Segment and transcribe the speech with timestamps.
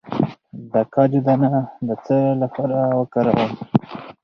[0.71, 1.49] د کاجو دانه
[1.87, 3.51] د څه لپاره وکاروم؟